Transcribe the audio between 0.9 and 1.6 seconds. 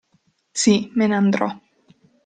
me ne andrò.